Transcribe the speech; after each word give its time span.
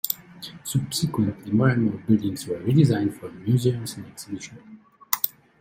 Subsequently, 0.63 1.51
more 1.51 1.69
and 1.69 1.83
more 1.83 1.93
buildings 1.99 2.47
were 2.47 2.57
redesigned 2.57 3.13
for 3.19 3.29
museums 3.33 3.97
and 3.97 4.07
exhibition. 4.07 4.79